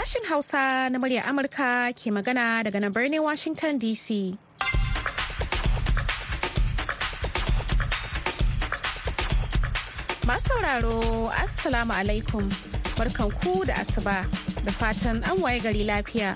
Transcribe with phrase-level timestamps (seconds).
[0.00, 4.32] Sashen Hausa na murya Amurka ke magana daga nan birnin Washington DC.
[10.24, 12.48] Masu sauraro, Assalamu alaikum.
[12.96, 14.24] Barkanku da asuba
[14.64, 16.32] da fatan an waye gari lafiya.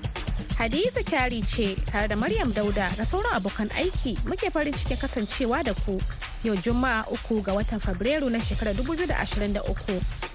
[0.60, 5.64] Hadiza kyari ce tare da Maryam Dauda da sauran abokan aiki muke farin cikin kasancewa
[5.64, 5.96] da ku
[6.44, 10.34] yau Juma'a uku ga watan Fabrairu na shekarar 2023.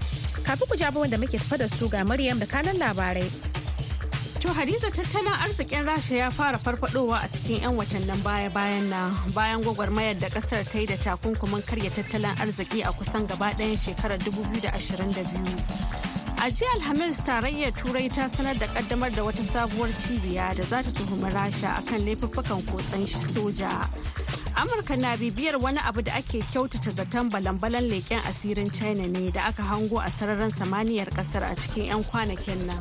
[0.50, 3.30] Kafin ku jabo da muke tafa da su ga Maryam da kanan labarai.
[4.40, 9.62] To Hadiza tattalin arzikin Rasha ya fara farfadowa a cikin 'yan watannin baya-bayan nan bayan
[9.62, 14.18] gwagwarmayar da ƙasar ta yi da takunkumin karya tattalin arziki a kusan gaba ɗayan shekarar
[14.18, 15.22] 2022.
[16.42, 20.82] A jiya Alhamis tarayyar Turai ta sanar da kaddamar da wata sabuwar cibiya da za
[20.82, 23.86] ta tuhumi Rasha akan laifuffukan kotsan soja.
[24.56, 29.46] Amurka na bibiyar wani abu da ake kyautata zaton balan-balan leƙen asirin China ne da
[29.48, 32.80] aka hango a sararin samaniyar ƙasar a cikin 'yan kwanakin nan.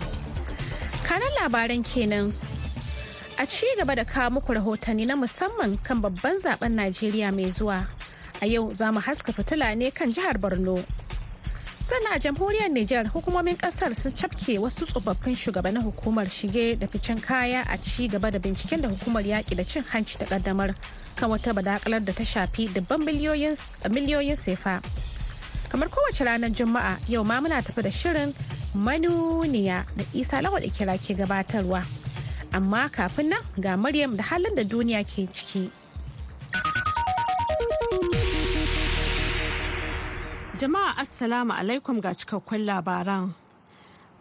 [1.04, 2.34] Kanan labaran kenan
[3.38, 7.88] a ci gaba da kawo muku rahotanni na musamman kan babban zaɓen Najeriya mai zuwa.
[8.42, 10.84] A yau za mu haska fitila ne kan jihar Borno.
[11.90, 17.20] Sannan a jamhuriyar Nijar hukumomin ƙasar sun cafke wasu tsofaffin shugabannin hukumar shige da ficen
[17.22, 20.76] kaya a ci gaba da binciken da hukumar yaƙi da cin hanci ta kaddamar
[21.16, 24.82] kan wata badakalar da ta shafi dubban miliyoyin sefa.
[25.70, 28.34] Kamar kowace ranar Juma'a yau ma muna tafi da shirin
[28.76, 31.82] manuniya da isa lawal ikira ke gabatarwa.
[32.54, 35.72] Amma kafin nan ga Maryam da halin da duniya ke ciki.
[40.60, 43.34] Jama'a Assalamu alaikum ga cikakkun labaran.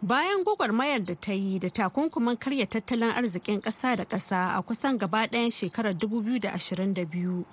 [0.01, 4.97] Bayan gwagwarmayar da ta yi da takunkumin karya tattalin arzikin ƙasa da ƙasa a kusan
[4.97, 7.43] gaba ɗayan shekarar 2022,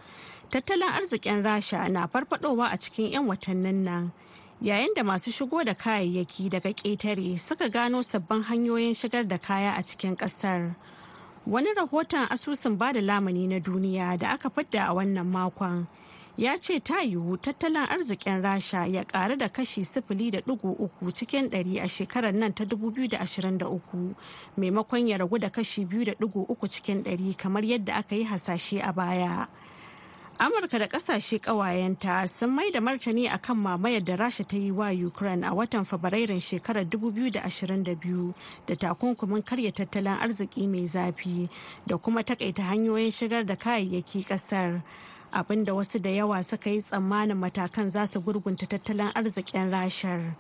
[0.51, 4.13] tattalin arzikin Rasha na farfadowa a cikin 'yan watannin nan.
[4.63, 9.75] Yayin da masu shigo da kayayyaki daga ƙetare suka gano sabbin hanyoyin shigar da kaya
[9.77, 10.77] a cikin ƙasar.
[11.45, 15.89] Wani rahoton asusun ba da lamuni na duniya da aka fidda a wannan makon.
[16.39, 21.13] Ya ce ta yiwu tattalin arzikin rasha ya karu da kashi sifili da ɗigo uku
[21.13, 24.15] cikin ɗari a shekarar nan ta 2023
[24.59, 28.25] maimakon ya ragu da kashi biyu da ɗigo uku cikin ɗari kamar yadda aka yi
[28.25, 29.49] hasashe a baya.
[30.39, 34.91] Amurka da ƙasashe kawayenta sun mai da martani akan mamayar da rasha ta yi wa
[34.91, 38.35] ukraine a watan fabrairun shekarar 2022
[38.67, 41.49] da takunkumin karya tattalin arziki mai zafi
[41.87, 44.83] da kuma takaita hanyoyin shigar da kayayyaki ƙasar
[45.33, 50.37] abin da wasu da yawa suka yi tsammanin matakan za su gurgunta tattalin arzikin rashar.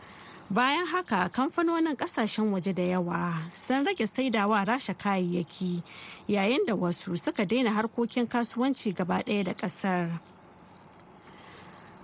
[0.51, 5.83] Bayan haka kamfanonin ƙasashen waje da yawa sun rage saidawa rasha kayayyaki
[6.29, 10.21] yayin da wasu suka daina harkokin kasuwanci gaba ɗaya da ƙasar.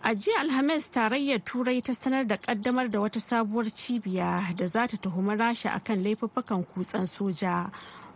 [0.05, 4.87] A jiya alhamis tarayyar turai ta sanar da kaddamar da wata sabuwar cibiya da za
[4.89, 7.71] ta tuhumi rasha akan laifuffukan kutsan soja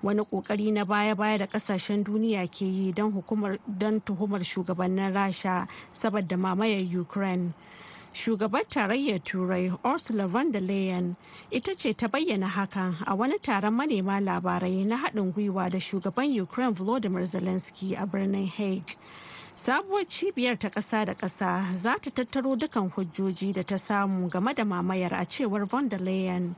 [0.07, 3.13] wani ƙoƙari na baya-baya da ƙasashen duniya ke yi don
[4.01, 7.53] tuhumar shugabannin rasha saboda mamayar ukraine.
[8.15, 11.17] Shugabar tarayyar turai ursula von der leyen
[11.51, 16.41] ita ce ta bayyana hakan a wani taron manema labarai na haɗin gwiwa da shugaban
[16.41, 18.97] ukraine volodymyr zelensky a birnin hague.
[19.57, 24.55] Sabuwar cibiyar ta ƙasa da ƙasa za ta tattaro dukan hujjoji da ta samu game
[24.55, 26.55] da mamayar a cewar von der leyen.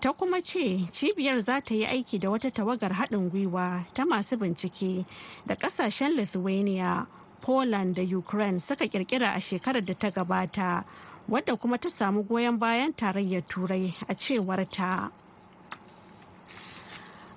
[0.00, 4.36] Ta kuma ce cibiyar za ta yi aiki da wata tawagar haɗin gwiwa ta masu
[4.36, 5.04] bincike
[5.46, 7.06] da ƙasashen lithuania
[7.42, 10.84] poland da ukraine suka kirkira a shekarar da ta gabata
[11.28, 15.10] wadda kuma ta samu goyon bayan tarayyar turai a cewar ta.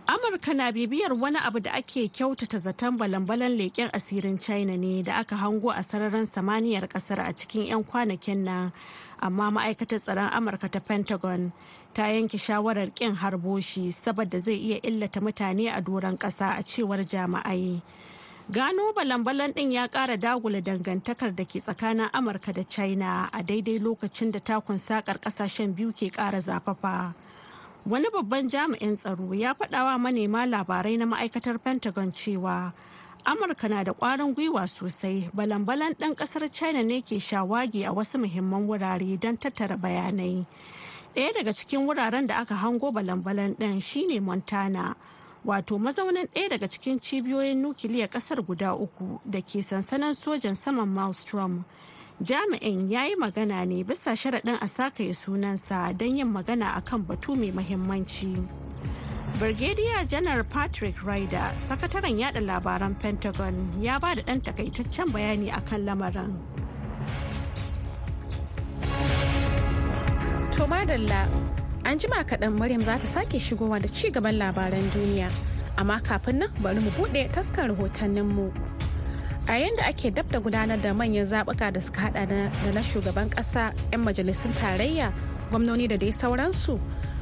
[0.07, 5.19] Amurka na bibiyar wani abu da ake kyautata zaton balan-balan leƙen asirin china ne da
[5.19, 8.71] aka hango a sararin samaniyar ƙasar a cikin 'yan kwanakin nan
[9.21, 11.51] amma ma'aikatar tsaron amurka ta pentagon
[11.93, 17.05] ta yanke shawarar kin harboshi saboda zai iya illata mutane a doron ƙasa a cewar
[17.05, 17.81] jami'ai.
[18.51, 23.79] Gano balan-balan ɗin ya ƙara dagula dangantakar da ke tsakanin amurka da china a daidai
[23.79, 27.13] lokacin da takun sakar ƙasashen biyu ke ƙara zafafa.
[27.85, 32.73] Wani babban jami'in tsaro ya faɗawa manema labarai na ma'aikatar pentagon cewa
[33.25, 35.29] amurka na da ƙwarin gwiwa sosai.
[35.33, 40.45] Balan-balan ɗan ƙasar china ne ke shawagi a wasu muhimman wurare don tattara bayanai.
[41.15, 44.95] Ɗaya daga cikin wuraren da aka hango balan-balan ɗin shine montana
[45.45, 50.87] wato mazaunin ɗaya daga cikin cibiyoyin nukiliya ƙasar guda uku da ke sansanin sojan saman
[50.89, 51.63] maelstrom
[52.23, 57.35] jami'in ya yi magana ne bisa sharaɗin a sakaye sunansa don yin magana akan batu
[57.35, 58.47] mai mahimmanci.
[59.39, 65.85] Brigadier janar Patrick Ryder, sakataren yada labaran Pentagon, ya ba da ɗan takaitaccen bayani akan
[65.85, 66.37] lamarin.
[70.63, 71.27] To madalla
[71.83, 75.27] An jima kaɗan Maryam za ta sake shigowa da ci gaban labaran duniya.
[75.77, 78.47] Amma kafin nan bari mu buɗe taskar rahotanninmu.
[79.49, 83.27] A da ake dab da gudanar da manyan zaɓuka da suka hada da na shugaban
[83.29, 85.11] ƙasa, 'yan majalisun tarayya,
[85.51, 86.79] gwamnoni da dai sauransu.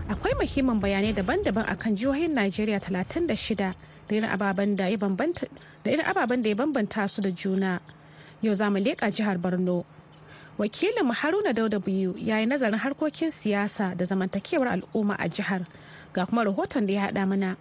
[0.07, 3.73] Akwai muhimmin bayanai daban-daban akan jihohin Najeriya 36 da
[4.11, 4.97] irin ababen da ya
[6.55, 7.81] bambanta su da juna.
[8.41, 9.83] Yau za mu leƙa jihar Borno.
[10.61, 15.65] Wakilin haruna dauda biyu ya yi nazarin harkokin siyasa da zamantakewar al'umma a jihar.
[16.13, 17.57] Ga kuma rahoton da ya haɗa mana.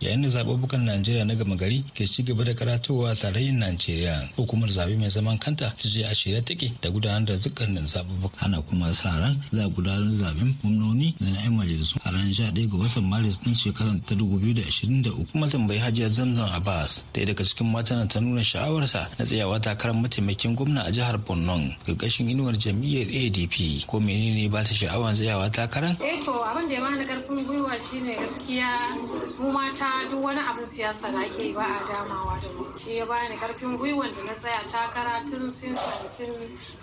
[0.00, 4.30] Yayin da zaɓuɓɓukan najeriya na gama gari ke ci gaba da karatowa a tarayyar najeriya
[4.36, 8.36] hukumar zaɓe mai zaman kanta ta ce a shirye take da gudanar da dukkanin zaɓuɓɓuka.
[8.40, 12.32] Ana kuma sa ran za a gudanar zaɓen gwamnoni da na 'yan majalisu a ranar
[12.32, 15.26] sha ɗaya ga watan maris ɗin shekarar ta dubu biyu da ashirin da uku.
[15.32, 19.94] Kuma tambayi hajiya zamzam abbas ɗaya daga cikin matan ta nuna sha'awarta na tsayawa takarar
[19.94, 25.50] mataimakin gwamna a jihar borno ƙarƙashin inuwar jam'iyyar adp ko menene ba ta sha'awar tsayawa
[25.50, 25.96] takarar.
[26.00, 28.96] eh to abin da ya bani ƙarfin gwiwa shine gaskiya
[29.38, 32.64] mu mata duk wani abin siyasa da ake ba a damawa da mu.
[32.78, 35.80] Shi ya bani ƙarfin gwiwan da na tsaya takara tun since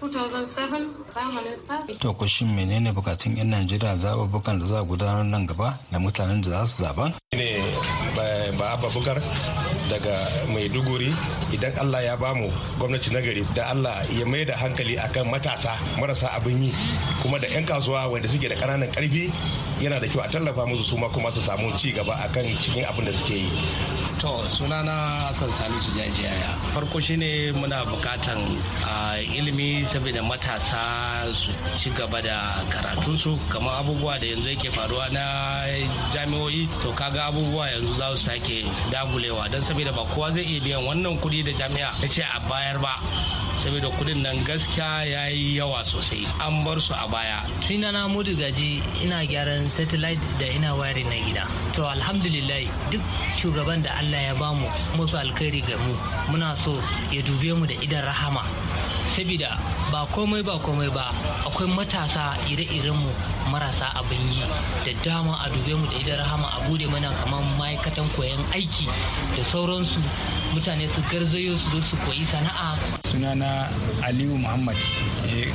[0.02, 1.84] 2007 zamanin sa.
[2.00, 6.00] To ko shin menene bukatun yan najeriya zaɓuɓɓukan da za a gudanar nan gaba da
[6.00, 7.14] mutanen da za su zaɓa?
[7.36, 7.60] Ne
[8.58, 9.20] ba bukar
[9.92, 10.16] daga
[10.48, 11.12] maiduguri.
[11.52, 12.48] Idan allah ya ba mu
[12.80, 16.72] gwamnati na gari da allah ya mai da hankali akan matasa marasa abin yi
[17.22, 19.32] kuma da 'yan kasuwa wanda suke da ƙananan ƙarfi
[19.80, 22.84] yana da kyau a tallafa musu su ma kuma su samu ci gaba akan cikin
[22.88, 23.52] abin da suke yi.
[24.20, 28.58] To sunana hassan salisu jajiyaya farko shine muna bukatan
[29.36, 35.24] ilimi saboda matasa su ci gaba da karatunsu kamar abubuwa da yanzu yake faruwa na
[36.12, 36.68] jami'o'i.
[36.82, 39.50] To kaga abubuwa yanzu za su sake dagulewa.
[39.52, 42.78] Don saboda ba kowa zai iya biyan wannan kuɗi da jami'a ta ce a bayar
[42.80, 43.00] ba.
[43.64, 46.26] Saboda kuɗin nan gaskiya ya yi yawa sosai.
[46.40, 47.42] An bar su a baya.
[47.62, 51.44] Sunana mudu gaji ina gyaran satellite da ina wayar na gida.
[51.74, 53.02] To alhamdulillah duk
[53.42, 55.94] shugaban da allah ya ba mu musu alkhairi ga mu.
[56.30, 56.76] Muna so
[57.12, 58.44] ya dube mu da idan rahama.
[59.08, 59.58] Saboda
[59.92, 61.12] ba komai ba komai ba
[61.48, 63.12] akwai matasa ire-iren mu
[63.48, 64.44] marasa abin yi.
[64.84, 68.86] Da dama a dube mu da idan rahama a buɗe mana kamar ma'aikatan koyon aiki
[69.36, 70.00] da sauransu.
[70.54, 72.76] Mutane su garzayo su zo su koyi sana'a.
[73.08, 73.70] Sunana
[74.04, 74.76] aliyu muhammad.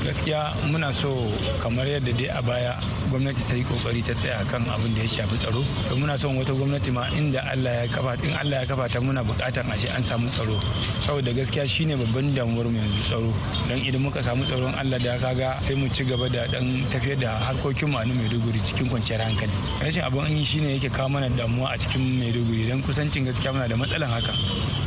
[0.05, 1.28] Gaskiya muna so
[1.62, 2.72] kamar yadda dai a baya
[3.10, 5.62] gwamnati ta yi ƙoƙari ta tsaya kan abin da ya shafi tsaro.
[5.88, 9.00] To muna son wata gwamnati ma inda allah ya kafa in allah ya kafa ta
[9.00, 10.56] muna bukatan ashe an samu tsaro.
[11.05, 13.32] Saboda gaskiya shine babban damuwar mu yanzu tsaro.
[13.68, 17.18] Dan idan muka samu tsaron allah da kaga sai mu ci gaba da dan tafiyar
[17.20, 19.52] da harkokin mu a maiduguri cikin kwanciyar hankali.
[19.80, 22.68] Rashin abin yi shine yake kawo mana damuwa a cikin maiduguri.
[22.68, 24.32] Dan kusancin gaskiya muna da matsalan haka.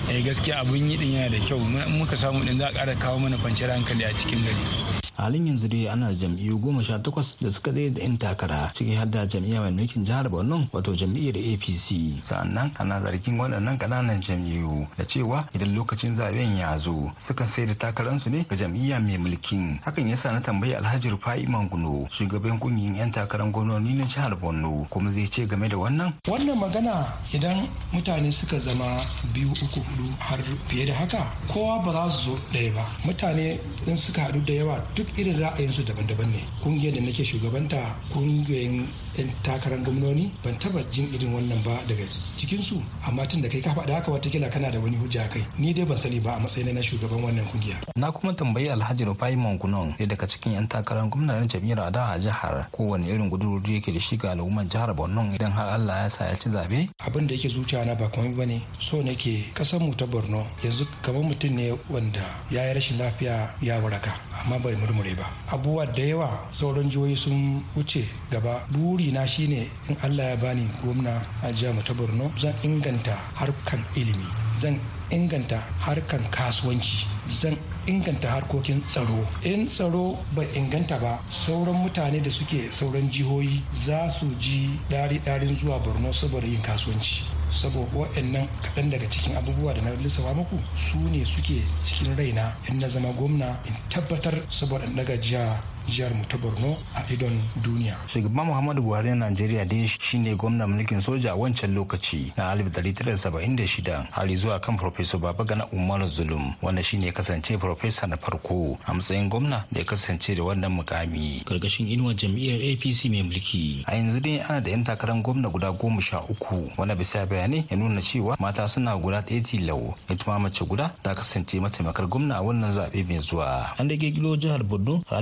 [0.09, 1.59] Eh gaskiya abun yi din yana da kyau.
[1.59, 5.04] Muka samu din za a ƙara kawo mana kwanciyar hankali a cikin gari.
[5.17, 8.95] Halin yanzu dai ana jam'iyyu goma sha takwas da suka zai da 'yan takara ciki
[8.95, 14.21] har da jam'iyyar mai mulkin jihar borno wato jam'iyyar apc sannan ana zargin waɗannan ƙananan
[14.21, 18.99] jam'iyyu da cewa idan lokacin zaɓen ya zo sukan sai da takararsu ne ga jam'iyya
[18.99, 19.79] mai mulkin.
[19.85, 24.85] Hakan yasa na tambayi alhaji rufai manguno shugaban ƙungiyar 'yan takarar gwamnoni na jihar borno
[24.89, 26.13] kuma zai ce game da wannan.
[26.27, 28.99] Wannan magana idan mutane suka zama
[29.33, 32.85] biyu uku huɗu har fiye da haka kowa ba za su zo ɗaya ba.
[33.05, 36.43] Mutane in suka haɗu da yawa duk irin ra'ayinsu daban-daban ne.
[36.63, 38.85] Kungiyar da nake shugabanta ƙungiyar
[39.17, 42.03] yan takarar gwamnoni ban taba jin irin wannan ba daga
[42.37, 42.81] cikinsu.
[43.07, 45.45] Amma tun da kai ka faɗa haka wataƙila kana da wani hujja kai.
[45.57, 47.77] Ni dai ban sani ba a matsayin na shugaban wannan ƙungiya.
[47.95, 52.19] Na kuma tambayi alhaji rufai mangunon ne daga cikin yan takarar gwamnatin jam'iyyar adawa a
[52.19, 56.09] jihar kowane irin gudurori yake da shi ga al'ummar jihar borno idan har allah ya
[56.09, 59.51] sa ya ci zaɓe abin da yake zuciya na ba komai ba ne so nake
[59.53, 64.13] ƙasar mu ta borno yanzu kamar mutum ne wanda ya yi rashin lafiya ya waraka
[64.43, 65.29] amma bai murmure ba.
[65.51, 68.65] Abubuwa da yawa sauran jihohi sun wuce gaba.
[68.71, 73.83] Buri na shine in allah ya bani gwamna a jihar ta borno zan inganta harkan
[73.95, 74.25] ilimi
[74.59, 74.79] zan
[75.11, 79.27] inganta harkan kasuwanci zan inganta harkokin tsaro.
[79.43, 85.55] In tsaro bai inganta ba sauran mutane da suke sauran jihohi za su ji ɗari-ɗarin
[85.59, 87.23] zuwa borno saboda yin kasuwanci.
[87.51, 92.55] Saboda waɗannan kaɗan daga cikin abubuwa da na lissafa muku su ne suke cikin raina
[92.69, 97.41] in na zama gwamna in tabbatar saboda daga jiha jihar mu ta borno a idon
[97.63, 97.97] duniya.
[98.07, 104.05] Shugaban muhammadu buhari na najeriya dai shine gwamnan mulkin soja a wancan lokaci na 1976
[104.11, 109.29] hali zuwa kan professor babagana umar zulum wanda shine kasance professor na farko a matsayin
[109.29, 111.43] gwamna da ya kasance da wannan mukami.
[111.45, 113.83] Karkashin inuwar jam'iyyar apc mai mulki.
[113.87, 117.65] A yanzu dai ana da yan takarar gwamna guda goma sha uku wanda bisa bayanai
[117.69, 122.07] ya nuna cewa mata suna guda ɗaya tilau ita ma mace guda ta kasance mataimakar
[122.07, 123.75] gwamna a wannan zaɓe mai zuwa.
[123.77, 125.21] An da jihar borno a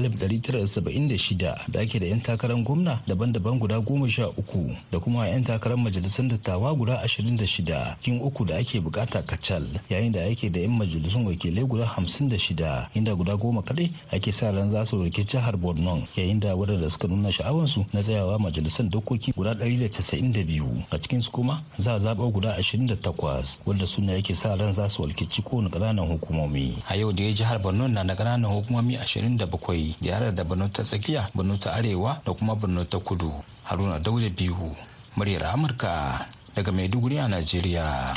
[0.54, 1.38] 1976
[1.72, 5.78] da ake da 'yan takarar gwamna daban-daban guda goma sha uku da kuma 'yan takarar
[5.78, 10.50] majalisar dattawa guda ashirin da shida kin uku da ake buƙata kacal yayin da ake
[10.50, 14.70] da 'yan majalisun wakilai guda hamsin da shida inda guda goma kadai ake sa ran
[14.72, 19.32] za su roki jihar borno yayin da wadanda suka nuna sha'awansu na tsayawa majalisar dokoki
[19.36, 20.84] guda ɗari da casa'in da biyu.
[20.92, 24.56] A cikin su kuma za a zaɓa guda ashirin da takwas wanda suna yake sa
[24.56, 26.78] ran za su walkici kowane ƙananan hukumomi.
[26.90, 29.96] A yau da ya jihar borno na da ƙananan hukumomi ashirin da bakwai
[30.44, 33.32] da borno ta tsakiya borno ta arewa da kuma borno ta kudu.
[33.64, 34.76] Haruna dauda biyu
[35.16, 38.12] muryar amurka daga maiduguri a najeriya.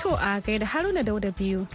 [0.00, 1.66] To a gaida haruna dauda biyu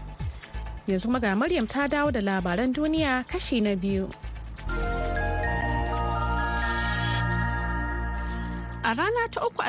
[0.90, 4.10] yanzu ga maryam ta dawo da labaran duniya kashi na biyu.
[8.94, 9.62] A rana ta uku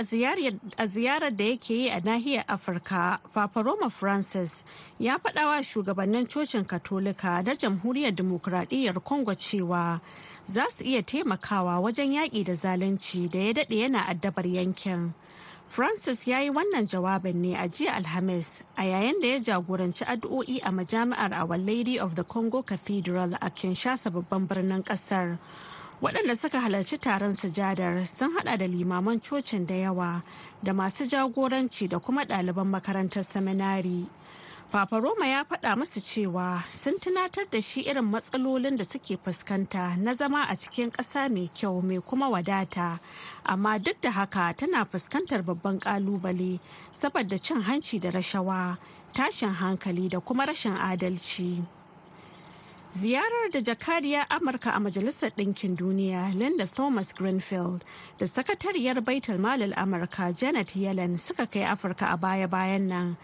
[0.76, 4.62] a ziyarar da yake yi a nahiyar Afirka, Papa Roma Francis
[4.98, 9.98] ya faɗawa shugabannin cocin Katolika na Jamhuriyar Dimokuraɗiyyar Congo cewa
[10.46, 15.14] za su iya taimakawa wajen yaƙi da zalunci da ya daɗe yana addabar yankin.
[15.68, 20.60] Francis ya yi wannan jawabin ne a jiya Alhamis a yayin da ya jagoranci addu'o'i
[20.62, 25.38] a majami'ar Our Lady of the Congo Cathedral a Kinshasa babban birnin ƙasar.
[26.04, 30.22] Waɗanda suka halarci taron sujadar sun hada da limaman cocin da yawa
[30.62, 34.06] da masu jagoranci da kuma ɗaliban makarantar seminari.
[34.70, 39.96] Papa Roma ya faɗa musu cewa sun tunatar da shi irin matsalolin da suke fuskanta
[39.96, 43.00] na zama a cikin ƙasa mai kyau mai kuma wadata,
[43.46, 46.60] amma duk da haka tana fuskantar babban ƙalubale
[46.92, 48.76] saboda cin hanci da rashawa,
[49.14, 51.64] tashin hankali da kuma rashin adalci.
[52.96, 57.84] Ziyarar da jakadiyar amurka a majalisar ɗinkin duniya linda thomas greenfield
[58.18, 63.16] da sakatariyar baitul malal amurka janet yellen suka kai afirka a baya-bayan nan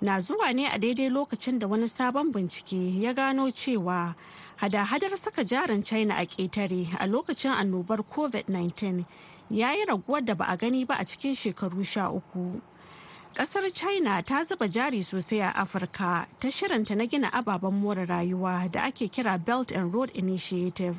[0.00, 4.14] na zuwa ne a daidai lokacin da wani sabon bincike ya gano cewa
[4.56, 9.04] hada-hadar saka jarin china a ƙetare a lokacin annobar covid-19
[9.50, 12.60] ya yi raguwar da ba a gani ba a cikin shekaru sha uku.
[13.38, 18.68] Ƙasar china ta zuba jari sosai a afirka ta shirinta na gina ababen more rayuwa
[18.68, 20.96] da ake kira belt and road initiative.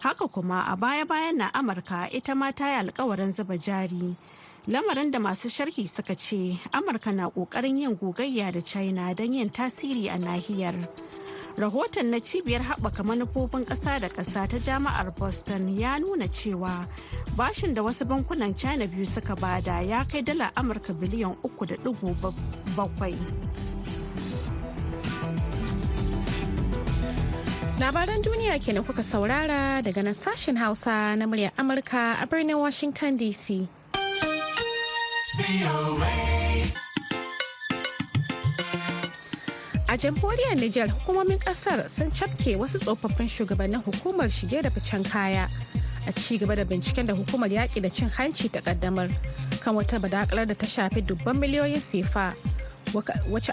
[0.00, 4.16] Haka kuma a baya-bayan na amurka ita ma ta yi alkawarin zuba jari.
[4.66, 9.50] Lamarin da masu sharhi suka ce amurka na ƙoƙarin yin gogayya da china don yin
[9.50, 10.74] tasiri a nahiyar.
[11.58, 16.86] Rahoton na cibiyar haɓaka manufofin ƙasa da ƙasa ta jami'ar boston ya nuna cewa
[17.36, 21.66] bashin da wasu bankunan china biyu suka ba da ya kai dala amurka biliyan uku
[21.66, 22.14] da ɗigo
[22.76, 23.16] bakwai.
[27.76, 33.18] Labaran duniya kenan kuka saurara daga nan sashen hausa na muryar amurka a birnin washington
[33.20, 33.68] dc
[39.96, 45.48] A jamhuriyar Nijar hukumomin ƙasar sun cafke wasu tsofaffin shugabannin hukumar shige da ficen kaya
[46.06, 49.08] a ci gaba da binciken da hukumar yaƙi da cin hanci ta kaddamar
[49.64, 52.34] kan wata badakalar da ta shafi dubban miliyoyin sefa
[52.92, 53.52] wacce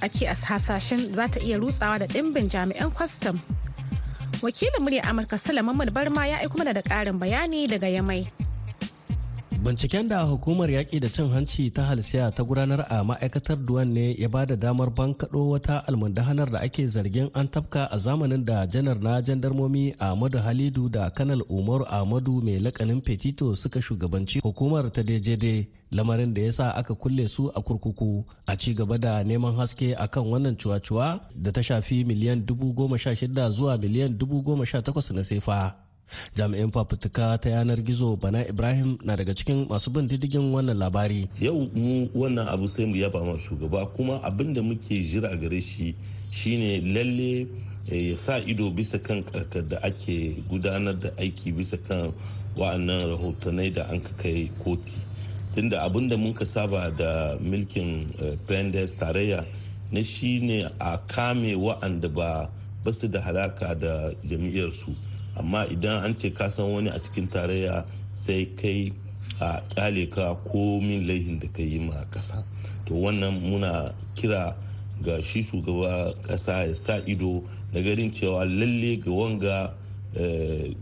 [0.00, 3.36] ake hasashen za ta iya rutsawa da ɗimbin jami'an kwastam.
[4.40, 8.24] Wakilin murya Amurka Salaman Barma ya aiko mana da ƙarin bayani daga Yamai.
[9.64, 14.12] Binciken da hukumar yaƙi da cin hanci ta halsiya ta gudanar a ma'aikatar duwan ne
[14.18, 18.66] ya ba da damar bankaɗo wata almundahanar da ake zargin an tafka a zamanin da
[18.66, 24.92] janar na jandarmomi Ahmadu Halidu da kanal Umar Ahmadu mai lakanin Petito suka shugabanci hukumar
[24.92, 29.22] ta DJD lamarin da ya sa aka kulle su a kurkuku a ci gaba da
[29.24, 34.18] neman haske akan wannan cuwa-cuwa da ta shafi miliyan dubu goma sha shida zuwa miliyan
[34.18, 35.83] dubu goma sha takwas na sefa.
[36.36, 41.28] Jami'in fafutuka ta yanar gizo bana ibrahim na daga cikin masu bin diddigin wannan labari.
[41.40, 45.60] Yau mu wannan abu sai mu yaba ma shugaba kuma abin da muke jira gare
[45.60, 45.94] shi
[46.30, 47.46] shine lalle
[47.86, 52.12] ya sa ido bisa kan karkar da ake gudanar da aiki bisa kan
[52.56, 54.98] wa'annan rahotanai da an kai koti.
[55.54, 58.10] Tunda abin da muka saba da milkin
[58.46, 59.44] pendes tarayya
[59.92, 62.48] na shine a kame wa'anda ba
[62.84, 64.92] ba su da halaka da jam'iyyarsu
[65.36, 68.92] amma idan an ce ka san wani a cikin tarayya sai kai
[69.40, 72.44] a ƙyale ka komin laihin da ka yi ma kasa
[72.86, 74.54] to wannan muna kira
[75.02, 79.74] ga shi shugaba kasa ya sa ido na ganin cewa lalle ga wanga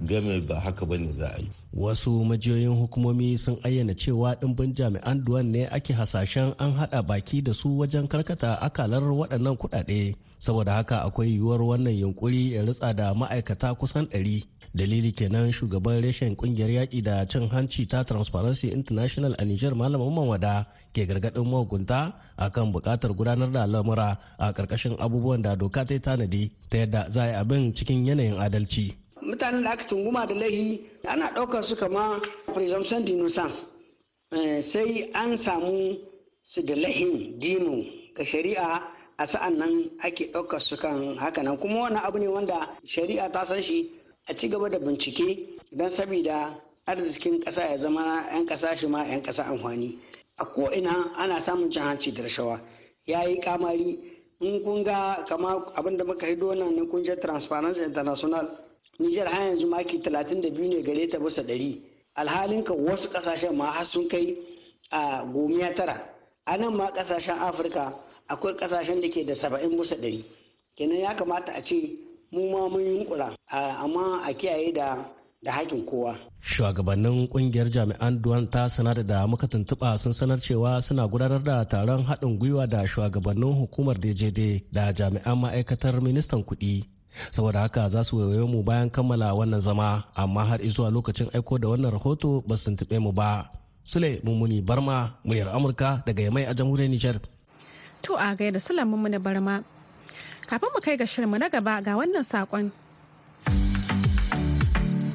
[0.05, 1.49] game ba haka ba ne za a yi.
[1.73, 7.41] Wasu majiyoyin hukumomi sun ayyana cewa ɗimbin jami'an duwan ne ake hasashen an haɗa baki
[7.43, 10.15] da su wajen karkata akalar waɗannan kuɗaɗe.
[10.39, 14.45] Saboda haka akwai yiwuwar wannan yunkuri ya ritsa da ma'aikata kusan ɗari.
[14.75, 20.27] Dalili kenan shugaban reshen ƙungiyar yaƙi da cin hanci ta transparency international a niger malamin
[20.29, 25.95] wada ke gargaɗin mahukunta akan buƙatar gudanar da lamura a ƙarƙashin abubuwan da doka ta
[25.99, 29.02] tanadi ta yadda za a yi abin cikin yanayin adalci.
[29.33, 32.21] Mutanen da aka tunguma da laihi ana ɗaukar su kama
[32.55, 33.65] presumption d'innocence
[34.63, 35.97] sai an samu
[36.43, 37.85] su da lahin dino
[38.15, 38.83] ga shari'a
[39.17, 43.31] a sa'an nan ake ɗaukar su kan haka nan kuma wani abu ne wanda shari'a
[43.33, 43.91] ta san shi
[44.29, 49.05] a ci gaba da bincike don sabida arzikin ƙasa ya zama 'yan ƙasa shi ma
[49.05, 49.99] 'yan ƙasa amfani.
[50.39, 52.61] A ko'ina ana samun cin hanci da rashawa.
[53.07, 53.99] Ya yi kamari.
[54.41, 58.49] In kun ga kama abin da muka hido nan na ƙungiyar transparency international
[58.99, 61.81] nijar har yanzu maki 32 ne gare ta bisa ɗari
[62.15, 64.37] alhalin ka wasu ƙasashen ma har sun kai
[64.91, 66.01] a gomiya tara
[66.47, 67.95] a nan ma ƙasashen afirka
[68.29, 70.25] akwai ƙasashen da ke da 70 bisa ɗari
[70.77, 71.99] kenan ya kamata a ce
[72.33, 75.05] mu ma mun yunkura amma a kiyaye da
[75.43, 76.17] da haƙin kowa.
[76.41, 81.65] Shugabannin ƙungiyar jami'an Duwan ta sanar da muka tuntuɓa sun sanar cewa suna gudanar da
[81.65, 86.85] taron haɗin gwiwa da shugabannin hukumar DJD da jami'an ma'aikatar ministan kuɗi.
[87.31, 91.59] Saboda haka za su waiwaye mu bayan kammala wannan zama, amma har zuwa lokacin aiko
[91.59, 93.51] da wannan rahoto ba su tuntuɓe mu ba.
[93.85, 97.17] Sule Mummuni Barma, muryar Amurka daga Yamai a jamhuriyar Nijar.
[98.03, 99.65] To a gaida Sule Mummuni Barma.
[100.47, 102.71] Kafin mu kai ga shirinmu na gaba ga wannan saƙon.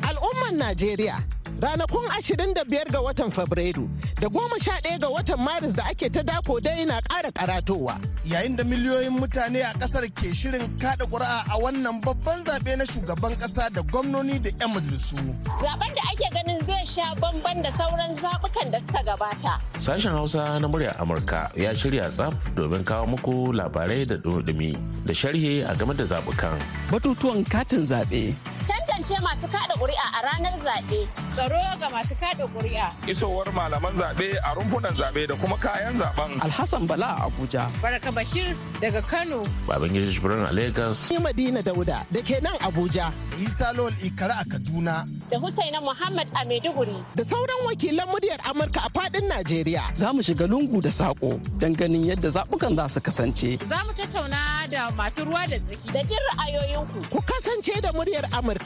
[0.03, 3.89] Al'umman Najeriya ranakun 25 ga watan Fabrairu
[4.21, 7.97] da 11 ga watan Maris da ake ta dako dai na ƙara karatowa.
[8.25, 12.85] Yayin da miliyoyin mutane a ƙasar ke shirin kada ƙuri'a a wannan babban zaɓe na
[12.85, 15.17] shugaban ƙasa da gwamnoni da 'yan majalisu.
[15.61, 19.53] Zaben da ake ganin zai sha bamban da sauran zaɓukan da suka gabata.
[19.79, 25.13] Sashen Hausa na muryar Amurka ya shirya tsaf domin kawo muku labarai da dumi da
[25.13, 26.59] sharhi a game da zaɓukan.
[26.91, 28.35] Batutuwan katin zaɓe.
[28.67, 31.07] Tantance masu kada ƙuri'a a ranar zaɓe.
[31.31, 32.91] Tsaro ga masu kada ƙuri'a.
[33.07, 36.35] Isowar malaman zaɓe a rumfunan zaɓe da kuma kayan zaɓen.
[36.43, 37.71] Alhassan Bala a Abuja.
[37.81, 39.43] Baraka Bashir daga Kano.
[39.65, 41.09] Babangida Jibrin a Lagos.
[41.11, 43.13] Ni Madina Dauda da ke nan Abuja.
[43.39, 45.07] Isa Lol Ikara a Kaduna.
[45.31, 46.99] Da Husaina Muhammad a Maiduguri.
[47.15, 49.95] Da sauran wakilan muryar Amurka a faɗin Najeriya.
[49.95, 53.57] Za mu shiga lungu da saƙo don ganin yadda zaɓukan za su kasance.
[53.63, 57.09] Za mu tattauna da masu ruwa da tsaki da jin ra'ayoyinku.
[57.11, 58.56] Ku kasance da muryar Amurka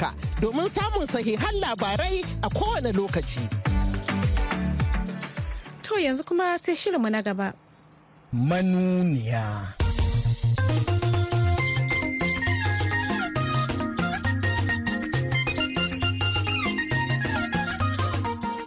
[0.42, 3.42] domin samun sahihan labarai a kowane lokaci.
[5.84, 7.54] To yanzu kuma sai shirinmu na gaba.
[8.34, 9.81] Manuniya.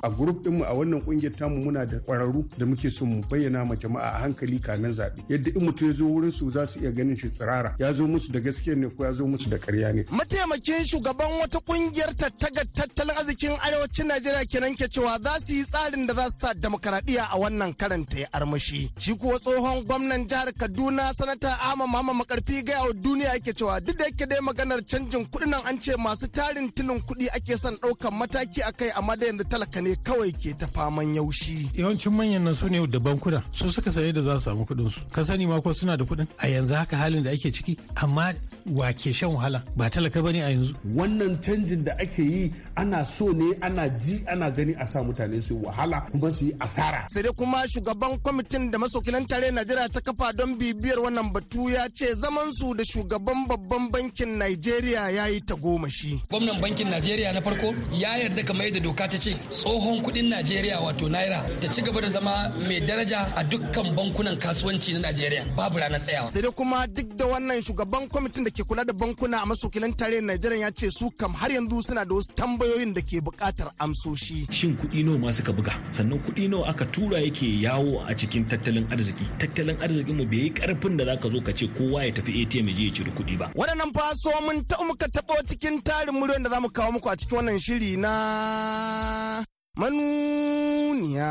[0.04, 3.64] A grup dinmu a wannan ƙungiyar tamu muna da kwararru da muke so mu bayyana
[3.64, 5.24] ma jama'a a hankali kamin zaɓe.
[5.28, 7.74] Yadda in mutum ya zo wurin su za su iya ganin shi tsirara.
[7.78, 10.04] Ya zo musu da gaskiya ne ko ya zo musu da ƙarya ne.
[10.10, 15.64] mataimakin shugaban wata ƙungiyar tattaga tattalin arzikin arewacin najeriya kenan ke cewa za su yi
[15.64, 18.90] tsarin da za su sa demokaradiyya a wannan karanta ya armashi.
[18.98, 23.80] Shi kuwa tsohon gwamnan jihar kaduna sanata ahmad muhammad makarfi gaya wa duniya yake cewa
[23.80, 27.56] duk da yake dai maganar canjin kuɗi nan an ce masu tarin tilin kuɗi ake
[27.56, 31.70] son ɗaukan mataki akai amma da yanzu talaka ne kawai ke ta faman yaushi.
[31.74, 34.90] Yawancin manyan nan su ne da bankuna su suka saye da za su samu kuɗin
[34.90, 35.00] su.
[35.12, 38.32] Ka sani ma ko suna da kuɗin a yanzu haka halin da ake ciki amma
[38.66, 40.74] wa ke shan wahala ba talaka ba ne a yanzu.
[40.94, 45.42] Wannan canjin da ake yi ana so ne ana ji ana gani a sa mutane
[45.42, 47.06] su wahala kuma su yi asara.
[47.10, 51.68] Sai dai kuma shugaban kwamitin da masokilan tare Najeriya ta kafa don bibiyar wannan batu
[51.70, 56.20] ya ce zaman su da shugaban babban bankin Najeriya ya yi tagomashi.
[56.30, 60.80] Gwamnan bankin Najeriya na farko ya yarda kamar yadda doka ta ce tsohon kuɗin Najeriya
[60.80, 65.44] wato naira ta ci gaba da zama mai daraja a dukkan bankunan kasuwanci na Najeriya
[65.56, 66.32] babu ranar tsayawa.
[66.32, 69.92] Sai dai kuma duk da wannan shugaban kwamitin da ke kula da bankuna a masokilan
[69.96, 73.70] tare Najeriya ya ce su kam har yanzu suna da wasu tambayoyin da ke buƙatar
[73.78, 74.46] amsoshi.
[74.50, 78.44] Shin kuɗi nawa ma suka buga sannan kuɗi nawa aka tura yake yawo a cikin
[78.48, 82.12] tattalin arziki tattalin arzikin mu bai yi ƙarfin da zaka zo ka ce kowa ya
[82.12, 83.50] tafi ATM ya je ya ciri kuɗi ba.
[83.54, 87.08] Waɗannan fa so mun ta muka taɓo cikin tarin muryoyin da za mu kawo muku
[87.12, 89.44] a cikin wannan shiri na
[89.76, 91.30] manuniya.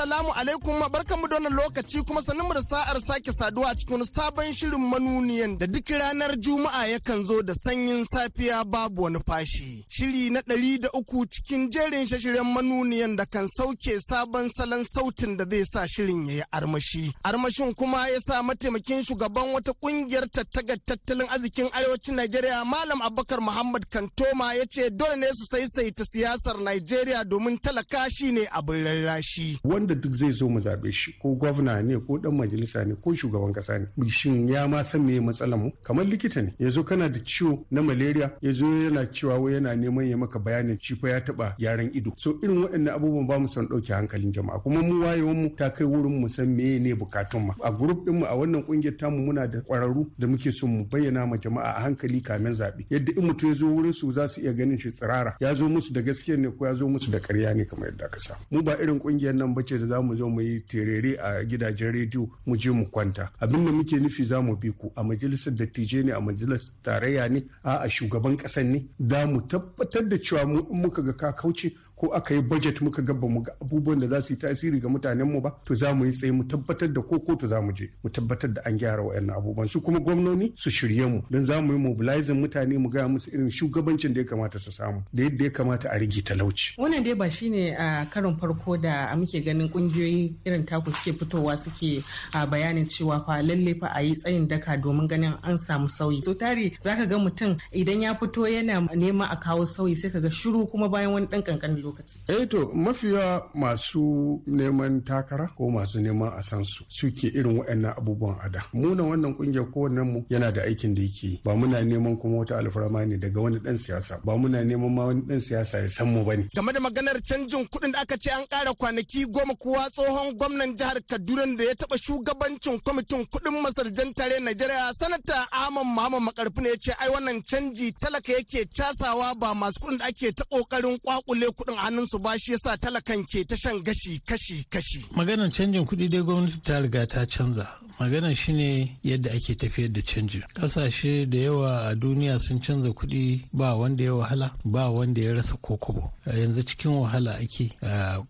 [0.00, 0.80] Assalamu alaikum.
[0.92, 5.66] Barkanmu da wannan lokaci kuma sanin da sa'ar sake saduwa cikin sabon shirin manuniyan da
[5.66, 9.84] duk ranar juma'a yakan zo da sanyin safiya babu wani fashi.
[9.88, 15.36] Shiri na ɗari da uku cikin jerin shashiren manuniyan da kan sauke sabon salon sautin
[15.36, 17.12] da zai sa shirin ya yi armashi.
[17.24, 23.40] Armashin kuma ya sa mataimakin shugaban wata ƙungiyar tattagar tattalin arzikin arewacin najeriya malam abubakar
[23.40, 29.58] muhammad kantoma ya ce dole ne su saisaita siyasar najeriya domin talaka shine abin rarrashi.
[29.90, 33.14] Wanda duk zai zo mu zaɓe shi ko gwamna ne ko dan majalisa ne ko
[33.14, 33.86] shugaban kasa ne.
[34.08, 35.70] Shin ya ma san me matsalar mu?
[35.82, 36.54] Kamar likita ne.
[36.58, 40.38] Yazo kana da ciwo na malaria ya zo yana cewa wai yana neman ya maka
[40.38, 42.12] bayanin shi fa ya taba gyaran ido.
[42.16, 44.58] So irin waɗannan abubuwan ba mu son ɗauke hankalin jama'a.
[44.62, 47.52] Kuma mu wayewan mu ta kai wurin mu san me ne bukatun mu.
[47.62, 50.84] A group din mu a wannan ƙungiyar tamu muna da ƙwararru da muke son mu
[50.84, 52.86] bayyana ma jama'a a hankali kamin zaɓe.
[52.90, 55.34] Yadda in mutum ya zo wurin su za su iya ganin shi tsirara.
[55.40, 58.04] Ya zo musu da gaskiya ne ko ya zo musu da ƙarya ne kamar yadda
[58.06, 61.16] aka sa mu ba irin ƙungiyar nan bace da za mu zo mu yi terere
[61.18, 63.30] a gidajen rediyo mu je mu kwanta.
[63.40, 67.28] Abin da muke nufi za mu bi ku a majalisar dattijai ne a majalisar tarayya
[67.28, 68.86] ne a shugaban ƙasan ne.
[68.98, 73.02] Da mu tabbatar da cewa mu muka ga ka kauce ko aka yi budget muka
[73.02, 75.92] ga mu ga abubuwan da za su yi tasiri ga mutanen mu ba to za
[75.94, 78.78] mu yi tsaye mu tabbatar da ko kotu za mu je mu tabbatar da an
[78.78, 79.68] gyara wayannan abubuwan.
[79.68, 83.28] Su kuma gwamnoni su shirye mu don za mu yi mobilizing mutane mu gaya musu
[83.30, 86.74] irin shugabancin da ya kamata su samu da yadda ya kamata a rigi talauci.
[86.78, 91.56] Wannan dai ba shine a karon farko da muke ganin kungiyoyi irin taku suke fitowa
[91.58, 92.02] suke
[92.48, 96.24] bayanin cewa fa lalle fa a yi tsayin daka domin ganin an samu sauyi.
[96.24, 100.18] So tare zaka ga mutum idan ya fito yana neman a kawo sauyi sai ka
[100.20, 102.18] ga shiru kuma bayan wani dan kankanin lokaci.
[102.28, 107.94] Eh to mafiya masu neman takara ko masu neman a san su suke irin waɗannan
[107.98, 108.62] abubuwan ada.
[108.72, 112.58] Muna wannan ƙungiyar kowannen mu yana da aikin da yake ba muna neman kuma wata
[112.58, 116.08] alfarma ne daga wani dan siyasa ba muna neman ma wani dan siyasa ya san
[116.12, 116.48] mu ba ne.
[116.54, 120.76] Game da maganar canjin kuɗin da aka ce an ƙara kwanaki goma kuwa tsohon gwamnan
[120.76, 126.60] jihar Kaduna da ya taɓa shugabancin kwamitin kuɗin masarjan tare Najeriya sanata Ahmad Muhammad Makarfi
[126.62, 130.44] ne ya ce ai wannan canji talaka yake casawa ba masu kuɗin da ake ta
[130.44, 135.04] ƙoƙarin kwakule kuɗin hannunsu ba shi yasa talakan ke ta shan gashi kashi kashi.
[135.16, 137.66] Maganar canjin kuɗi dai gwamnati ta riga ta canza.
[137.98, 140.42] Maganar shine yadda ake tafiyar da canji.
[140.54, 145.32] Ƙasashe da yawa a duniya sun canza kuɗi ba wanda ya wahala ba wanda ya
[145.34, 146.12] rasa kokobo.
[146.26, 147.72] Yanzu cikin wahala ake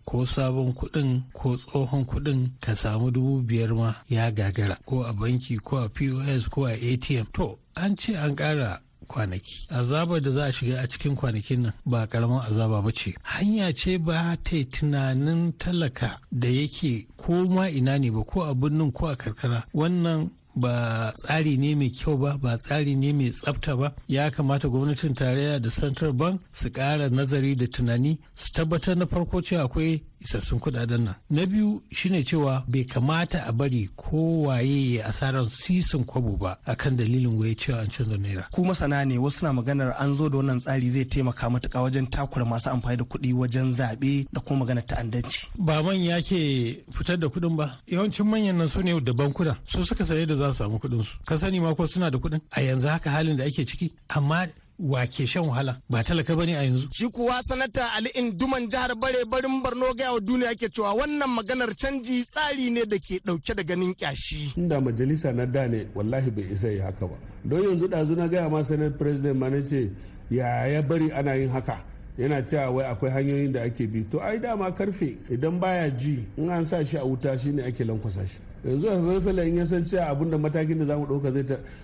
[0.07, 5.13] ko sabon kuɗin ko tsohon kuɗin ka samu dubu biyar ma ya gagara ko a
[5.13, 7.27] banki ko a POS ko a ATM.
[7.35, 9.66] To an ce an ƙara kwanaki.
[9.70, 13.14] Azabar da za a shiga a cikin kwanakin nan ba ƙaramin azaba ba ce.
[13.23, 18.55] Hanya ce ba ta tunanin talaka da yake ko ma ina ne ba ko a
[18.55, 19.64] birnin ko a karkara.
[19.75, 23.92] Wannan ba tsari ne mai kyau ba ba tsari ne mai tsafta ba.
[24.07, 29.07] Ya kamata gwamnatin tarayya da central bank su ƙara nazari da tunani su tabbatar na
[29.07, 31.15] farko cewa akwai isassun kuɗaɗen nan.
[31.31, 36.97] Na biyu shine cewa bai kamata a bari kowaye ya asarar sisin kwabo ba akan
[36.97, 38.47] dalilin waye cewa an canza naira.
[38.53, 42.07] Ku masana ne wasu na maganar an zo da wannan tsari zai taimaka matuka wajen
[42.11, 45.49] takura masu amfani da kuɗi wajen zaɓe da kuma maganar ta'addanci.
[45.59, 47.79] Ba manya ke fitar da kuɗin ba.
[47.89, 49.57] Yawancin manyan nan su ne da bankuna.
[49.67, 52.19] Su suka saye da za su samu kuɗin su ka sani ma ko suna da
[52.19, 52.41] kuɗin?
[52.53, 53.93] A yanzu haka halin da ake ciki.
[54.09, 54.47] Amma
[54.81, 56.88] wa ke shan wahala ba talaka ba ne a yanzu.
[56.93, 61.29] Shi kuwa sanata Ali Induman jihar Bare barin Borno ga wa duniya ke cewa wannan
[61.29, 64.55] maganar canji tsari ne da ke ɗauke da ganin kyashi.
[64.57, 67.14] Inda majalisa na da ne wallahi bai isa yi haka ba.
[67.45, 69.90] Don yanzu ɗazu na gaya ma senate president ma na ce
[70.31, 71.85] ya ya bari ana yin haka.
[72.19, 76.25] yana cewa wai akwai hanyoyin da ake bi to ai dama ƙarfe idan baya ji
[76.37, 79.64] in an sa shi a wuta shine ake lankwasa shi yanzu a falfala in ya
[79.66, 81.31] san cewa abin da matakin da za mu ɗauka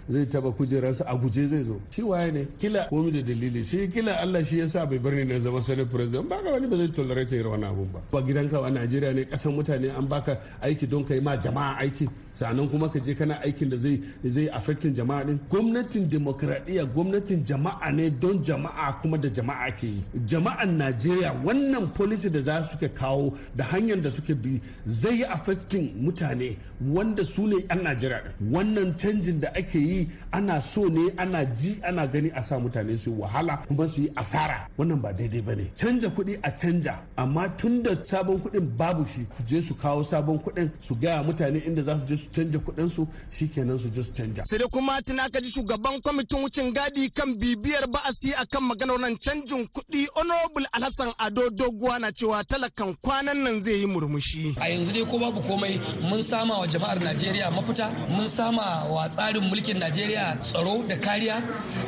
[0.09, 1.81] zai taba kujerarsa a guje zai zo.
[1.91, 2.47] Shi waye ne?
[2.59, 3.65] Kila komi da dalili.
[3.65, 6.29] Shi kila Allah shi yasa bai bar ni na zama senate president.
[6.29, 8.01] Ba ka wani ba zai tolerate irin wannan abun ba.
[8.13, 12.09] Ba gidanka a Najeriya ne kasan mutane an baka aiki don kai ma jama'a aiki.
[12.33, 17.43] Sannan kuma ka je kana aikin da zai zai affecting jama'a din gwamnatin demokradiyya gwamnatin
[17.45, 20.03] jama'a ne don jama'a kuma da jama'a ke yi.
[20.27, 25.25] Jama'an Najeriya wannan policy da za su kawo da hanyar da suke bi zai yi
[25.25, 26.57] affecting mutane.
[26.81, 31.79] Wanda su ne 'yan najeriya wannan canjin da ake yi ana so ne ana ji
[31.83, 34.69] ana gani a sa mutane su wahala kuma su yi asara.
[34.79, 35.71] Wannan ba daidai ba ne.
[35.77, 40.03] Canja kuɗi a canja amma tun da sabon kuɗin babu shi su je su kawo
[40.05, 43.89] sabon kuɗin su gaya mutane inda za su je su canja kuɗin su shikenan su
[43.95, 44.45] je su canja.
[44.47, 48.99] Sai dai kuma tuna ka ji shugaban kwamitin wucin gadi kan bibiyar ba'asi akan maganar
[49.01, 54.55] nan canjin kuɗi honorable alhassan ado doguwa na cewa talakan kwanan nan zai yi murmushi.
[54.61, 57.91] A yanzu dai ko babu komai mun sama wa jama'ar najeriya mafita?
[58.09, 61.37] Mun sama wa tsarin mulkin najeriya tsaro da kariya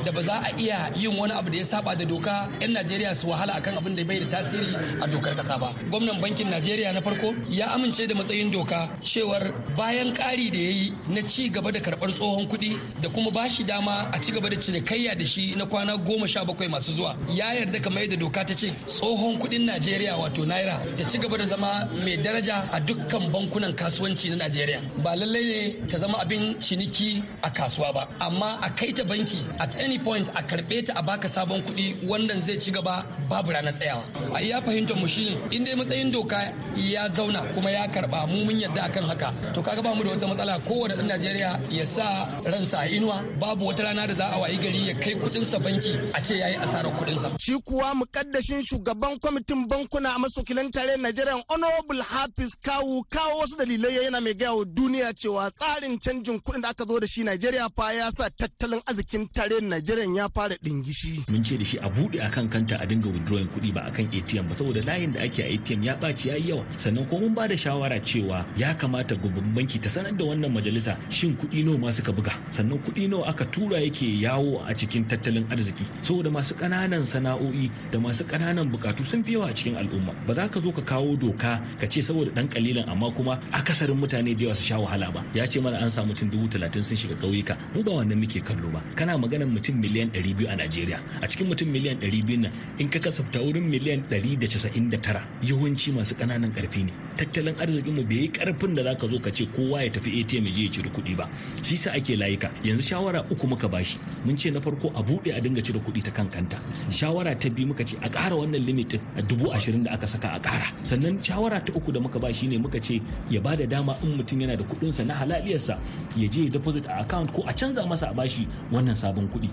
[0.05, 2.49] da ba za a iya yin wani abu da ya saba da doka.
[2.61, 5.73] 'yan najeriya su wahala akan abin da bai da tasiri a dokar kasa ba.
[5.91, 10.71] Gwamnan bankin najeriya na farko ya amince da matsayin doka cewar bayan ƙari da ya
[10.71, 14.33] yi na ci gaba da karɓar tsohon kuɗi da kuma ba shi dama a ci
[14.33, 18.03] gaba da cinikayya da shi na kwana goma sha bakwai masu zuwa ya yarda kamar
[18.03, 22.17] yadda doka ta ce tsohon kuɗin najeriya wato naira ta ci gaba da zama mai
[22.17, 24.58] daraja a dukkan bankunan kasuwanci na najeriya.
[25.03, 29.39] Ba lallai ne ta zama abin ciniki a kasuwa ba amma a kai ta banki
[29.61, 33.51] at any point a karɓe ta a baka sabon kuɗi wannan zai ci gaba babu
[33.53, 34.03] ranar tsayawa.
[34.35, 36.41] A iya fahimtar mu shine in dai matsayin doka
[36.77, 40.11] ya zauna kuma ya karɓa mu mun yadda akan haka to kaga ba mu da
[40.11, 40.59] wata matsala.
[40.67, 44.57] Kowane ɗan Najeriya ya sa ransa a inuwa babu wata rana da za a wayi
[44.59, 47.37] gari ya kai kuɗinsa banki a ce yayi asarar kuɗinsa.
[47.41, 53.57] Shi kuwa mukaddashin shugaban kwamitin bankuna a masokilan tare Najeriya Honorable Hafiz Kawu kawo wasu
[53.59, 57.25] dalilai yana mai gaya wa duniya cewa tsarin canjin kuɗin da aka zo da shi
[57.25, 61.25] Najeriya fa ya sa tattalin arzikin tare Najeriya ya fara dingishi.
[61.29, 64.49] Mun ce da shi a buɗe akan kanta a dinga withdrawing kuɗi ba akan ATM
[64.49, 66.65] ba saboda layin da ake a ATM ya ɓaci ya yi yawa.
[66.77, 70.53] Sannan ko mun ba da shawara cewa ya kamata gwamnatin banki ta sanar da wannan
[70.53, 72.33] majalisa shin kuɗi nawa ma suka buga.
[72.51, 75.85] Sannan kuɗi nawa aka tura yake yawo a cikin tattalin arziki.
[76.01, 80.15] Saboda masu ƙananan sana'o'i da masu ƙananan bukatu sun fi yawa a cikin al'umma.
[80.27, 83.99] Ba za ka zo ka kawo doka ka ce saboda ɗan kalilan amma kuma akasarin
[83.99, 85.25] mutane da su sha wahala ba.
[85.35, 87.57] Ya ce mana an samu mutum dubu talatin sun shiga ƙauyuka.
[87.75, 88.83] Mu ba wannan muke kallo ba.
[88.95, 90.99] Kana maganar mutum miliyan ɗari biyu a Najeriya.
[91.23, 94.89] A cikin mutum miliyan ɗari biyu nan in ka kasafta wurin miliyan ɗari da casa'in
[94.91, 96.93] da tara yawanci masu ƙananan ƙarfi ne.
[97.17, 100.47] Tattalin arzikin mu bai yi ƙarfin da zaka zo ka ce kowa ya tafi ATM
[100.47, 101.29] ya je ya cire kuɗi ba.
[101.63, 102.51] Shi sa ake layuka.
[102.63, 106.03] Yanzu shawara uku muka bashi mun ce na farko a buɗe a dinga cire kuɗi
[106.05, 106.59] ta kan kanta.
[106.91, 110.29] Shawara ta biyu muka ce a ƙara wannan limitin a dubu ashirin da aka saka
[110.35, 110.71] a ƙara.
[110.85, 113.97] Sannan shawara ta uku da muka ba shi ne muka ce ya ba da dama
[114.03, 115.79] in mutum yana da kuɗinsa na halaliyarsa
[116.17, 119.49] ya je ya deposit a account ko a canza masa a bashi wannan sabon kuɗi.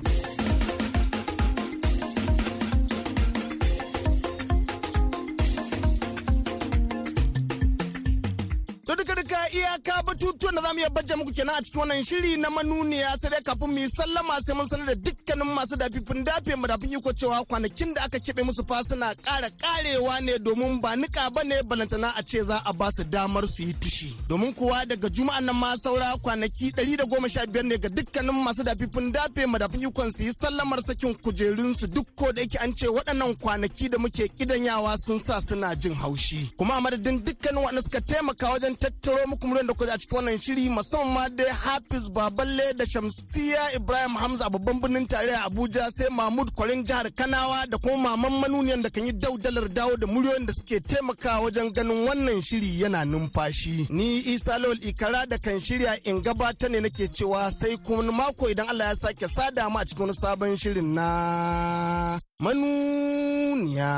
[9.56, 13.16] iyaka batutuwan da za mu iya bajja muku kenan a cikin wannan shiri na manuniya
[13.18, 14.96] sai dai kafin mu yi sallama sai mun sanar da
[15.36, 19.14] dukkanin masu dafifin dafe mu dafin iko cewa kwanakin da aka keɓe musu fa suna
[19.16, 23.04] ƙara ƙarewa ne domin ba nika ba ne balantana a ce za a ba su
[23.04, 27.28] damar su yi tushi domin kuwa daga juma'an nan ma saura kwanaki ɗari da goma
[27.30, 31.14] sha biyar ne ga dukkanin masu dafifin dafe mu dafin ikon su yi sallamar sakin
[31.16, 35.76] kujerunsu duk ko da yake an ce waɗannan kwanaki da muke kidanyawa sun sa suna
[35.76, 36.52] jin haushi.
[36.58, 40.16] Kuma a madadin dukkanin waɗanda suka taimaka wajen tattaro muku muryar da ku a cikin
[40.18, 45.44] wannan shiri musamman ma dai Hafiz Baballe da Shamsiya Ibrahim Hamza a babban birnin tarayya
[45.46, 49.98] Abuja sai Mahmud Kwarin jihar Kanawa da kuma maman manuniyan da kan yi daudalar dawo
[49.98, 53.88] da muryoyin da suke taimakawa wajen ganin wannan shiri yana numfashi.
[53.90, 58.50] Ni Isa Lawal Ikara da kan shirya in gabata ne nake cewa sai kuma mako
[58.50, 63.90] idan Allah ya sake sada mu a cikin wani sabon shirin na manuniya.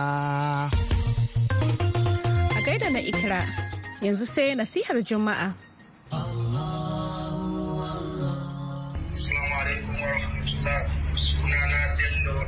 [2.56, 3.44] A gaida na ikira
[4.02, 5.54] yanzu sai nasihar juma'a.
[6.10, 6.97] sunana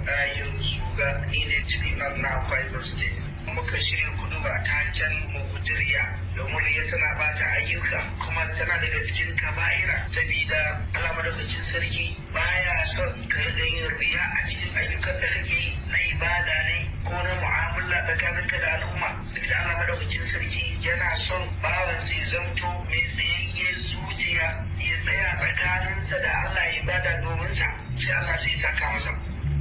[0.10, 3.22] bello ɗayin suga ni ne cikin na Bible State.
[3.46, 6.04] muka shirya kudu ba ta can mugudiriya
[6.36, 10.62] domin riya tana bata ayyuka kuma tana daga cikin kaba'ira sabida
[10.96, 15.98] Allah madaukakin sarki baya son ka yin riya a cikin ayyukan da kake yi na
[16.14, 19.10] ibada ne ko na mu'amala tsakaninka da al'umma.
[19.34, 26.16] Sabida Allah madaukakin sarki yana son bawan sai zamto mai tsayayye zuciya ya tsaya tsakaninsa
[26.22, 27.66] da Allah ya ibada domin sa.
[27.98, 29.12] Sai Allah sai saka masa.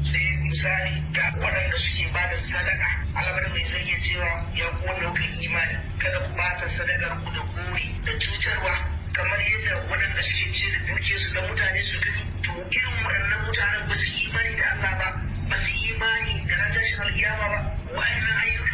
[0.06, 5.24] Sai misali ga waɗanda suke ba da sadaka alamar mai zai iya cewa ya kuka
[5.42, 5.76] imani.
[5.98, 8.74] Kada ku bata sadakar ku da gori da cutarwa.
[9.12, 13.40] Kamar yadda waɗanda suke ce da duke su da mutane su gani to irin waɗannan
[13.46, 15.08] mutanen ba su imani da Allah ba
[15.50, 17.58] ba su imani da na tashin alkiyama ba.
[17.96, 18.67] Wa'annan ayyuka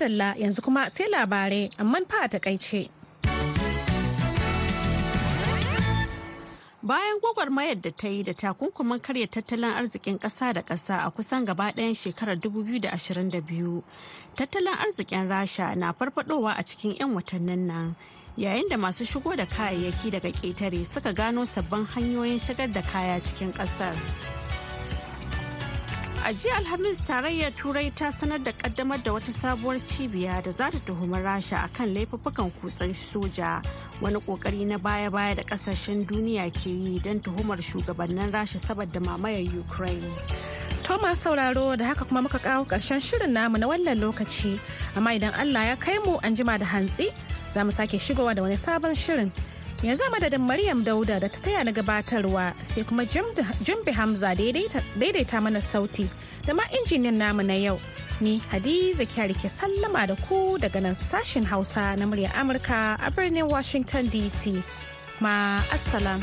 [0.00, 2.88] Madalla yanzu kuma sai labarai amma fa a taƙaice.
[6.82, 11.44] Bayan gwagwarmayar da ta yi da takunkumin karya tattalin arzikin ƙasa da ƙasa a kusan
[11.44, 13.82] gaba ɗayan shekarar 2022,
[14.36, 17.96] tattalin arzikin Rasha na farfadowa a cikin 'yan watannin nan.
[18.38, 23.20] Yayin da masu shigo da kayayyaki daga ƙetare suka gano sabbin hanyoyin shigar da kaya
[23.20, 24.39] cikin ƙasar.
[26.22, 30.70] A jiya Alhamis tarayyar Turai ta sanar da kaddamar da wata sabuwar cibiya da za
[30.70, 33.62] ta tuhumi Rasha akan laifuffukan kutsen soja.
[34.02, 39.48] Wani ƙoƙari na baya-baya da ƙasashen duniya ke yi don tuhumar shugabannin rasha saboda mamayar
[39.58, 40.04] ukraine.
[40.84, 44.60] Thomas sauraro da haka kuma muka kawo ƙarshen shirin namu na wannan lokaci.
[44.94, 47.08] Amma idan Allah ya kai mu an jima da hantsi
[47.54, 49.32] za mu sake shigowa da wani sabon shirin.
[49.82, 55.60] Yanzu madadin Maryam Dauda da ta taya na gabatarwa sai kuma Jumbi Hamza daidaita mana
[55.60, 56.06] sauti
[56.46, 57.80] da ma injiniyan namu na yau
[58.20, 63.10] ni Hadiza Kyari ke sallama da ku daga nan sashen Hausa na muryar Amurka a
[63.10, 64.62] birnin Washington DC
[65.20, 66.20] ma assalam.